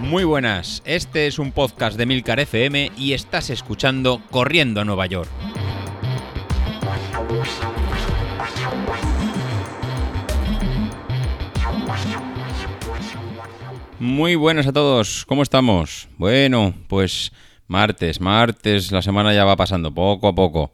[0.00, 5.06] Muy buenas, este es un podcast de Milcar FM y estás escuchando Corriendo a Nueva
[5.06, 5.28] York.
[14.00, 16.08] Muy buenas a todos, ¿cómo estamos?
[16.16, 17.32] Bueno, pues
[17.68, 20.72] Martes, martes, la semana ya va pasando poco a poco.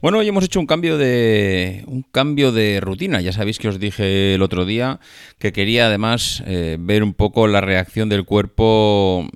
[0.00, 3.20] Bueno, hoy hemos hecho un cambio de un cambio de rutina.
[3.20, 4.98] Ya sabéis que os dije el otro día
[5.38, 9.28] que quería además eh, ver un poco la reacción del cuerpo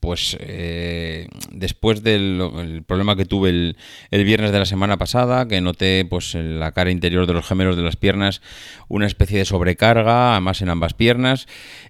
[0.00, 3.76] pues eh, después del problema que tuve el,
[4.10, 7.46] el, viernes de la semana pasada, que noté pues en la cara interior de los
[7.46, 8.40] gemelos de las piernas
[8.88, 11.46] una especie de sobrecarga, además en ambas piernas,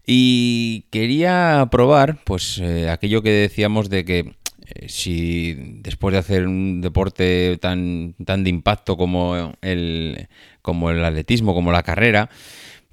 [0.06, 4.34] y quería probar pues eh, aquello que decíamos de que
[4.74, 10.29] eh, si después de hacer un deporte tan, tan de impacto como el,
[10.62, 12.30] como el atletismo, como la carrera,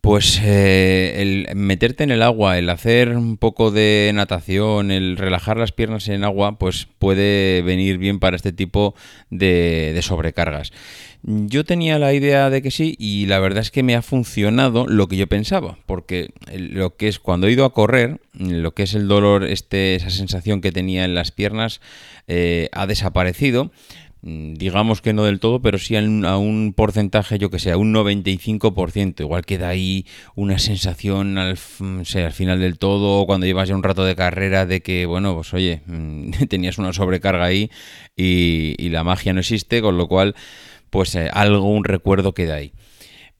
[0.02, 5.58] pues eh, el meterte en el agua, el hacer un poco de natación, el relajar
[5.58, 8.96] las piernas en agua, pues puede venir bien para este tipo
[9.30, 10.72] de, sobrecargas.
[11.24, 14.86] Yo tenía la idea de que sí y la verdad es que me ha funcionado
[14.88, 18.84] lo que yo pensaba, porque lo que es cuando he ido a correr, lo que
[18.84, 21.82] es el dolor, este, esa sensación que tenía en las piernas,
[22.28, 23.72] eh, ha desaparecido
[24.22, 27.94] digamos que no del todo, pero sí a un, porcentaje, yo que sé, a un
[27.94, 29.22] 95%.
[29.22, 34.04] Igual queda ahí una sensación al, al final del todo, cuando llevas ya un rato
[34.06, 37.70] de carrera, de que, bueno, pues oye, mm, tenías una sobrecarga ahí
[38.16, 40.36] y, la magia no existe, con lo cual,
[40.90, 42.74] pues eh, algo, un recuerdo queda ahí.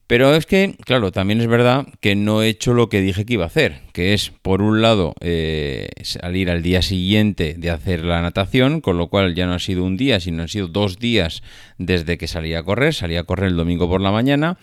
[0.08, 3.34] Pero es que, claro, también es verdad que no he hecho lo que dije que
[3.34, 8.06] iba a hacer, que es, por un lado, eh, salir al día siguiente de hacer
[8.06, 10.98] la natación, con lo cual ya no ha sido un día, sino han sido dos
[10.98, 11.42] días
[11.76, 12.94] desde que salí a correr.
[12.94, 14.56] Salí a correr el domingo por la mañana.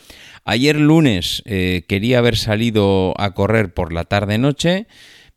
[0.46, 4.88] Ayer lunes eh, quería haber salido a correr por la tarde-noche.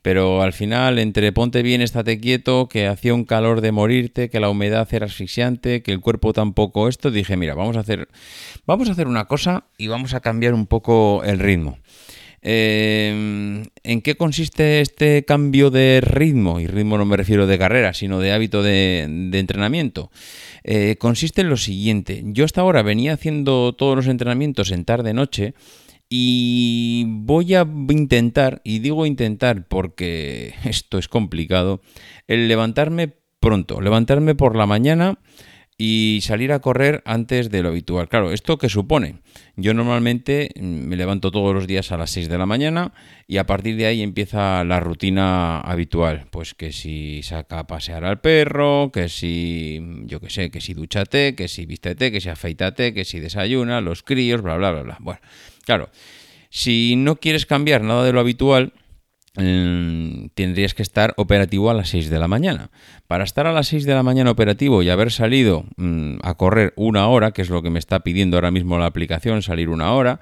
[0.03, 4.41] Pero al final, entre ponte bien, estate quieto, que hacía un calor de morirte, que
[4.41, 8.09] la humedad era asfixiante, que el cuerpo tampoco esto, dije, mira, vamos a hacer,
[8.65, 11.79] vamos a hacer una cosa y vamos a cambiar un poco el ritmo.
[12.41, 16.61] Eh, ¿En qué consiste este cambio de ritmo?
[16.61, 20.11] Y ritmo no me refiero de carrera, sino de hábito de, entrenamiento.
[20.63, 22.23] Eh, consiste en lo siguiente.
[22.27, 25.55] Yo hasta ahora venía haciendo todos los entrenamientos en tarde-noche
[26.09, 31.81] y voy a intentar, y digo intentar porque esto es complicado,
[32.27, 35.19] el levantarme pronto, levantarme por la mañana
[35.79, 38.09] y salir a correr antes de lo habitual.
[38.09, 39.21] Claro, ¿esto qué supone?
[39.57, 42.93] Yo normalmente mm, me levanto todos los días a las 6 de la mañana
[43.27, 46.27] y a partir de ahí empieza la rutina habitual.
[46.31, 50.75] Pues que si saca a pasear al perro, que si, yo qué sé, que si
[50.75, 54.83] duchate, que si vístete, que si afeitate, que si desayuna, los críos, bla, bla, bla,
[54.83, 54.97] bla.
[55.01, 55.21] Bueno,
[55.69, 55.91] Claro,
[56.49, 58.73] si no quieres cambiar nada de lo habitual,
[59.39, 62.71] mm, tendrías que estar operativo a las 6 de la mañana.
[63.07, 66.75] Para estar a las 6 de la mañana operativo y haber salido mm, a correr
[66.77, 69.93] una hora, que es lo que me está pidiendo ahora mismo la aplicación, salir una
[69.93, 70.21] hora,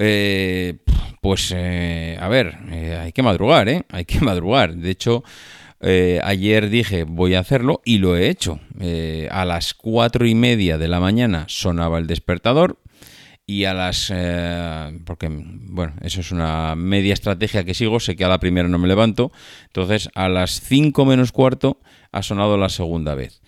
[0.00, 0.76] eh,
[1.20, 3.82] pues eh, a ver, eh, hay que madrugar, ¿eh?
[3.88, 4.74] Hay que madrugar.
[4.76, 5.24] De hecho,
[5.80, 8.60] ayer dije voy a hacerlo y lo he hecho.
[9.30, 12.78] a las cuatro y media de la mañana sonaba el despertador,
[13.48, 14.12] y a las...
[14.14, 18.68] Eh, porque, bueno, eso es una media estrategia que sigo, sé que a la primera
[18.68, 19.32] no me levanto,
[19.64, 21.80] entonces a las 5 menos cuarto
[22.12, 23.40] ha sonado la segunda vez.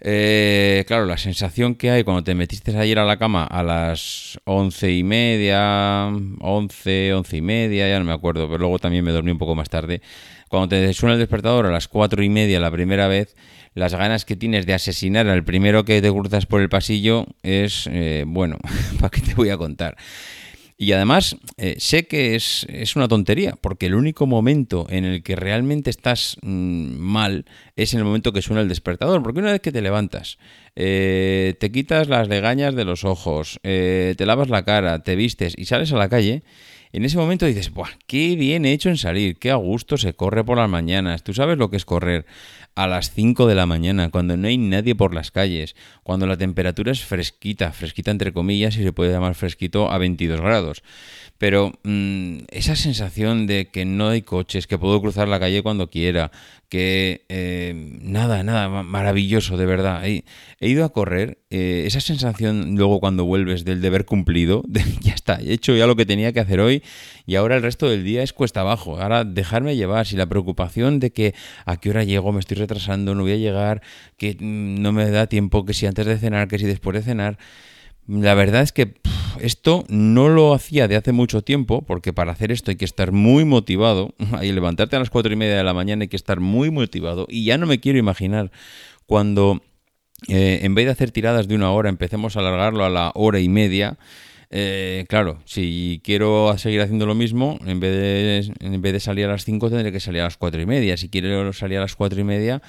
[0.00, 4.38] Eh, claro, la sensación que hay cuando te metiste ayer a la cama a las
[4.44, 6.08] once y media,
[6.40, 9.56] once, once y media, ya no me acuerdo, pero luego también me dormí un poco
[9.56, 10.02] más tarde.
[10.52, 13.36] Cuando te suena el despertador a las cuatro y media la primera vez,
[13.72, 17.88] las ganas que tienes de asesinar al primero que te cruzas por el pasillo es,
[17.90, 18.58] eh, bueno,
[19.00, 19.96] ¿para qué te voy a contar?
[20.76, 25.36] Y además, eh, sé que es, una tontería, porque el único momento en el que
[25.36, 29.22] realmente estás mm, mal es en el momento que suena el despertador.
[29.22, 30.36] Porque una vez que te levantas,
[30.76, 35.64] eh, te quitas las legañas de los ojos, te lavas la cara, te vistes y
[35.64, 36.42] sales a la calle,
[36.92, 37.90] en ese momento dices, ¡buah!
[38.06, 39.36] ¡Qué bien he hecho en salir!
[39.38, 41.24] ¡Qué a gusto se corre por las mañanas!
[41.24, 42.26] Tú sabes lo que es correr
[42.74, 46.36] a las 5 de la mañana, cuando no hay nadie por las calles, cuando la
[46.36, 50.82] temperatura es fresquita, fresquita entre comillas, y se puede llamar fresquito a 22 grados.
[51.38, 55.90] Pero mm, esa sensación de que no hay coches, que puedo cruzar la calle cuando
[55.90, 56.30] quiera,
[56.68, 60.06] que eh, nada, nada, maravilloso, de verdad.
[60.06, 60.24] He,
[60.60, 65.38] ido a correr, eh, esa sensación luego cuando vuelves del deber cumplido, de, ya está,
[65.38, 66.82] he hecho ya lo que tenía que hacer hoy
[67.26, 68.98] y ahora el resto del día es cuesta abajo.
[68.98, 71.34] Ahora dejarme llevar, si la preocupación de que
[71.66, 73.82] a qué hora llego, me estoy retrasando, no voy a llegar,
[74.16, 77.02] que mm, no me da tiempo, que si antes de cenar, que si después de
[77.02, 77.36] cenar
[78.08, 78.94] La verdad es que
[79.38, 83.12] esto no lo hacía de hace mucho tiempo, porque para hacer esto hay que estar
[83.12, 84.14] muy motivado.
[84.38, 87.26] Hay levantarte a las cuatro y media de la mañana hay que estar muy motivado.
[87.28, 88.50] Y ya no me quiero imaginar
[89.06, 89.60] cuando
[90.28, 93.40] eh, en vez de hacer tiradas de una hora empecemos a alargarlo a la hora
[93.40, 93.98] y media.
[94.50, 99.24] Eh, claro, si quiero seguir haciendo lo mismo, en vez de, en vez de salir
[99.24, 100.96] a las 5 tendré que salir a las cuatro y media.
[100.96, 102.60] Si quiero salir a las cuatro y media,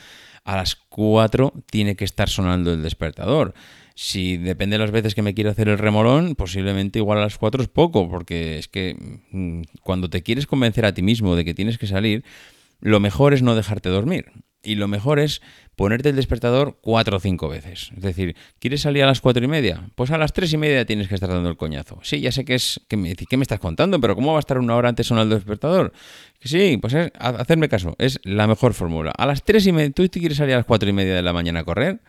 [0.44, 3.54] a las 4 tiene que estar sonando el despertador.
[3.96, 7.38] Si depende de las veces que me quiero hacer el remolón, posiblemente igual a las
[7.38, 11.46] 4 es poco, porque es que mm, cuando te quieres convencer a ti mismo de
[11.46, 12.24] que tienes que salir,
[12.80, 14.32] lo mejor es no dejarte dormir.
[14.64, 15.42] Y lo mejor es
[15.76, 17.92] ponerte el despertador cuatro o cinco veces.
[17.96, 19.90] Es decir, ¿quieres salir a las cuatro y media?
[19.96, 22.00] Pues a las tres y media tienes que estar dando el coñazo.
[22.04, 22.82] Sí, ya sé que es.
[22.88, 24.00] que me, ¿Qué me estás contando?
[24.00, 25.94] Pero ¿cómo va a estar una hora antes sonando el despertador?
[26.42, 27.96] Sí, pues es, hacerme caso.
[27.98, 29.12] Es la mejor fórmula.
[29.18, 29.92] A las tres y media.
[29.92, 32.02] ¿Tú quieres salir a las cuatro y media de la mañana a correr?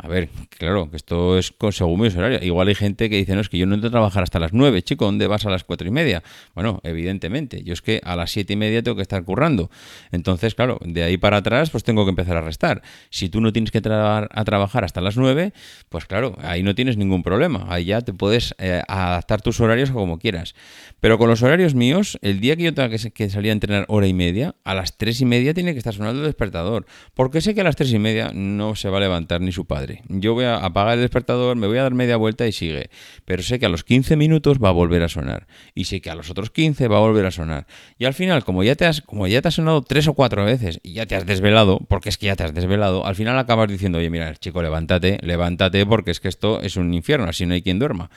[0.00, 2.38] A ver, claro, que esto es según mi horario.
[2.40, 4.52] Igual hay gente que dice, no, es que yo no entro a trabajar hasta las
[4.52, 6.22] 9, chico, ¿dónde vas a las cuatro y media?
[6.54, 9.70] Bueno, evidentemente, yo es que a las siete y media tengo que estar currando.
[10.12, 12.82] Entonces, claro, de ahí para atrás, pues tengo que empezar a restar.
[13.10, 15.52] Si tú no tienes que a trabajar hasta las 9,
[15.88, 17.66] pues claro, ahí no tienes ningún problema.
[17.68, 20.54] Ahí ya te puedes eh, adaptar tus horarios como quieras.
[21.00, 24.06] Pero con los horarios míos, el día que yo tenga que, salir a entrenar hora
[24.06, 26.86] y media, a las tres y media tiene que estar sonando el despertador.
[27.14, 29.66] Porque sé que a las tres y media no se va a levantar ni su
[29.66, 30.02] padre.
[30.08, 32.90] Yo voy a apagar el despertador, me voy a dar media vuelta y sigue.
[33.24, 35.46] Pero sé que a los 15 minutos va a volver a sonar.
[35.74, 37.66] Y sé que a los otros 15 va a volver a sonar.
[37.98, 40.44] Y al final, como ya te has, como ya te has sonado tres o cuatro
[40.44, 43.38] veces y ya te has desvelado, porque es que ya te has desvelado, al final
[43.38, 47.46] acabas diciendo, oye, mira, chico, levántate, levántate, porque es que esto es un infierno, así
[47.46, 48.10] no hay quien duerma.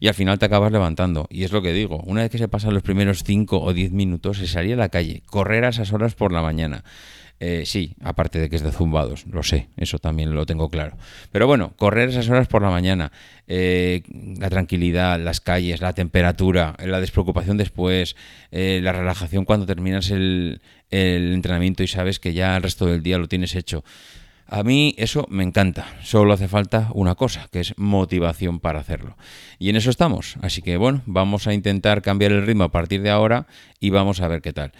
[0.00, 1.26] Y al final te acabas levantando.
[1.30, 3.92] Y es lo que digo, una vez que se pasan los primeros 5 o 10
[3.92, 6.84] minutos, se salía a la calle, correr a esas horas por la mañana.
[7.40, 10.96] Eh, sí, aparte de que es de zumbados, lo sé, eso también lo tengo claro.
[11.32, 13.12] Pero bueno, correr esas horas por la mañana,
[13.48, 14.02] eh,
[14.38, 18.16] la tranquilidad, las calles, la temperatura, la despreocupación después,
[18.50, 23.02] eh, la relajación cuando terminas el, el entrenamiento y sabes que ya el resto del
[23.02, 23.84] día lo tienes hecho.
[24.46, 29.16] A mí eso me encanta, solo hace falta una cosa, que es motivación para hacerlo.
[29.58, 33.02] Y en eso estamos, así que bueno, vamos a intentar cambiar el ritmo a partir
[33.02, 33.46] de ahora
[33.80, 34.72] y vamos a ver qué tal.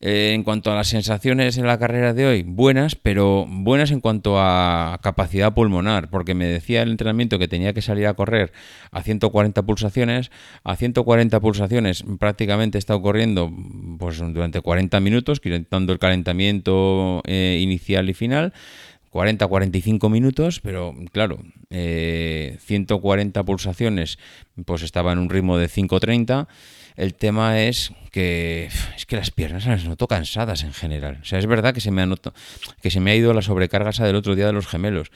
[0.00, 4.00] Eh, en cuanto a las sensaciones en la carrera de hoy, buenas, pero buenas en
[4.00, 8.52] cuanto a capacidad pulmonar, porque me decía el entrenamiento que tenía que salir a correr
[8.90, 10.30] a 140 pulsaciones.
[10.62, 13.50] A 140 pulsaciones prácticamente he estado corriendo
[13.98, 18.52] pues, durante 40 minutos, quitando el calentamiento eh, inicial y final.
[19.12, 21.38] 40-45 minutos, pero claro,
[21.70, 24.18] 140 eh, pulsaciones,
[24.64, 26.48] pues estaba en un ritmo de 5.30
[26.96, 31.18] el tema es que es que las piernas las noto cansadas en general.
[31.22, 32.08] O sea, es verdad que se me ha
[32.80, 35.10] que se me ha ido la sobrecarga esa del otro día de los gemelos.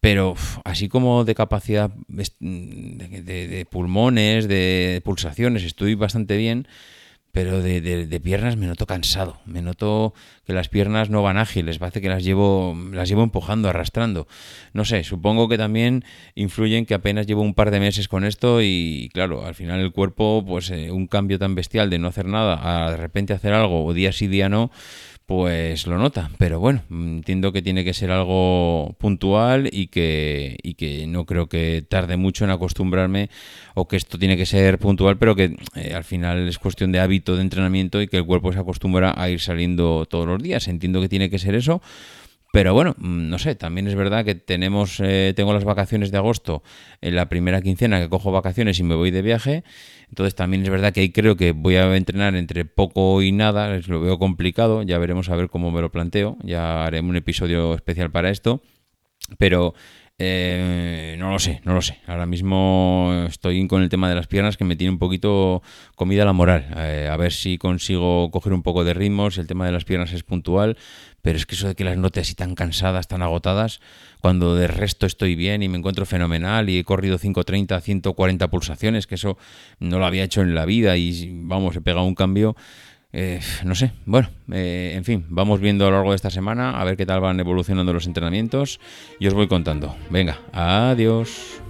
[0.00, 6.68] Pero así como de capacidad de pulmones, de pulsaciones, estoy bastante bien
[7.32, 10.14] pero de, piernas me noto cansado, me noto
[10.46, 14.26] que las piernas no van ágiles, parece que las llevo, las llevo empujando, arrastrando.
[14.72, 16.04] No sé, supongo que también
[16.34, 19.92] influyen que apenas llevo un par de meses con esto y claro, al final el
[19.92, 23.52] cuerpo, pues eh, un cambio tan bestial de no hacer nada a de repente hacer
[23.52, 24.70] algo o día sí, día no,
[25.28, 26.30] pues lo nota.
[26.38, 31.50] Pero bueno, entiendo que tiene que ser algo puntual y que, y que no creo
[31.50, 33.28] que tarde mucho en acostumbrarme
[33.74, 37.00] o que esto tiene que ser puntual, pero que eh, al final es cuestión de
[37.00, 40.66] hábito de entrenamiento y que el cuerpo se acostumbra a ir saliendo todos los días.
[40.66, 41.82] Entiendo que tiene que ser eso.
[42.52, 46.18] Pero bueno, mm, no sé, también es verdad que tenemos, eh, tengo las vacaciones de
[46.18, 46.62] agosto
[47.00, 49.64] en la primera quincena que cojo vacaciones y me voy de viaje.
[50.08, 53.78] Entonces también es verdad que ahí creo que voy a entrenar entre poco y nada,
[53.86, 57.74] lo veo complicado, ya veremos a ver cómo me lo planteo, ya haré un episodio
[57.74, 58.62] especial para esto.
[59.36, 59.74] Pero
[60.20, 61.98] eh, no lo sé, no lo sé.
[62.08, 65.62] Ahora mismo estoy con el tema de las piernas que me tiene un poquito
[65.94, 66.66] comida la moral.
[66.76, 69.84] Eh, a ver si consigo coger un poco de ritmo, si el tema de las
[69.84, 70.76] piernas es puntual.
[71.28, 73.80] Pero es que eso de que las note así tan cansadas, tan agotadas,
[74.22, 79.06] cuando de resto estoy bien y me encuentro fenomenal y he corrido 530, 140 pulsaciones,
[79.06, 79.36] que eso
[79.78, 82.56] no lo había hecho en la vida y vamos, he pegado un cambio
[83.12, 86.80] eh, no sé, bueno, eh, en fin, vamos viendo a lo largo de esta semana
[86.80, 88.80] a ver qué tal van evolucionando los entrenamientos
[89.20, 89.96] y os voy contando.
[90.08, 91.60] Venga, adiós.